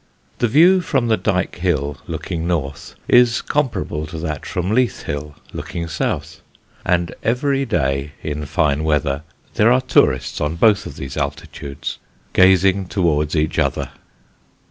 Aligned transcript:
The 0.39 0.47
view 0.47 0.81
from 0.81 1.09
the 1.09 1.15
Dyke 1.15 1.57
Hill, 1.57 1.97
looking 2.07 2.47
north, 2.47 2.95
is 3.07 3.39
comparable 3.43 4.07
to 4.07 4.17
that 4.17 4.47
from 4.47 4.71
Leith 4.71 5.03
Hill, 5.03 5.35
looking 5.53 5.87
south; 5.87 6.41
and 6.83 7.13
every 7.21 7.65
day 7.65 8.13
in 8.23 8.47
fine 8.47 8.83
weather 8.83 9.21
there 9.53 9.71
are 9.71 9.79
tourists 9.79 10.41
on 10.41 10.55
both 10.55 10.87
of 10.87 10.95
these 10.95 11.17
altitudes 11.17 11.99
gazing 12.33 12.87
towards 12.87 13.35
each 13.35 13.59
other. 13.59 13.91